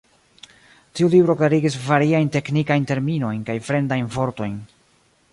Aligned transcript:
Tiu 0.99 1.09
libro 1.15 1.33
klarigis 1.41 1.75
variajn 1.89 2.31
teknikajn 2.35 2.87
terminojn 2.93 3.43
kaj 3.51 3.57
fremdajn 3.69 4.09
vortojn. 4.17 4.57